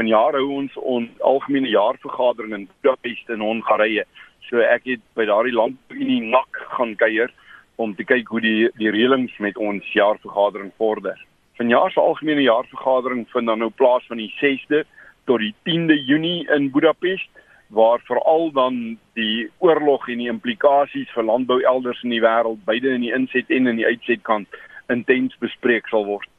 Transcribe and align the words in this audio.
vanjaar 0.00 0.38
hou 0.38 0.48
ons 0.56 0.76
ons 0.80 1.24
algemene 1.28 1.68
jaarvergadering 1.68 2.54
in 2.56 2.68
Budapest 2.80 3.28
in 3.28 3.42
Hongarye. 3.44 4.06
So 4.48 4.62
ek 4.64 4.86
het 4.88 5.02
by 5.18 5.26
daardie 5.28 5.56
land 5.56 5.76
in 5.92 6.08
die 6.08 6.22
nak 6.24 6.56
gaan 6.76 6.94
kuier 7.00 7.32
om 7.80 7.92
te 7.96 8.06
kyk 8.08 8.32
hoe 8.32 8.40
die 8.44 8.70
die 8.80 8.92
reëlings 8.94 9.36
met 9.44 9.60
ons 9.60 9.84
jaarvergadering 9.96 10.72
vorder. 10.80 11.18
Vanjaar 11.60 11.92
se 11.92 12.00
algemene 12.00 12.46
jaarvergadering 12.46 13.26
vind 13.34 13.52
dan 13.52 13.60
nou 13.60 13.70
plaas 13.76 14.06
van 14.08 14.22
die 14.22 14.32
6de 14.40 14.86
tot 15.28 15.44
die 15.44 15.52
10de 15.68 15.98
Junie 16.08 16.48
in 16.56 16.70
Budapest 16.72 17.28
waar 17.68 18.00
veral 18.08 18.50
dan 18.56 18.80
die 19.20 19.50
oorlog 19.58 20.08
en 20.08 20.24
die 20.24 20.32
implikasies 20.32 21.12
vir 21.14 21.28
landbou 21.28 21.60
elders 21.60 22.00
in 22.02 22.16
die 22.16 22.24
wêreld, 22.24 22.64
beide 22.64 22.96
in 22.96 23.04
die 23.04 23.12
inset 23.14 23.52
en 23.52 23.68
in 23.70 23.78
die 23.78 23.86
uitsetkant 23.86 24.48
intens 24.90 25.36
bespreek 25.44 25.92
sal 25.92 26.08
word. 26.08 26.30